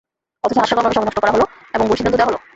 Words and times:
অথচ 0.43 0.57
হাস্যকরভাবে 0.59 0.95
সময় 0.95 1.07
নষ্ট 1.07 1.19
করা 1.19 1.33
হলো 1.35 1.45
এবং 1.73 1.85
ভুল 1.87 1.97
সিদ্ধান্ত 1.97 2.17
দেওয়া 2.17 2.29
হলো। 2.29 2.39